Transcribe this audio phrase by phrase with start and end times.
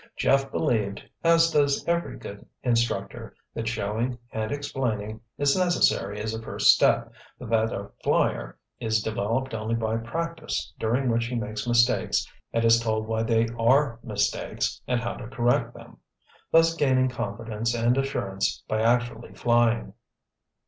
[0.17, 6.41] Jeff believed, as does every good instructor, that showing, and explaining, is necessary as a
[6.41, 11.67] first step, but that a flyer is developed only by practice during which he makes
[11.67, 15.97] mistakes and is told why they are mistakes and how to correct them,
[16.51, 19.93] thus gaining confidence and assurance by actually flying.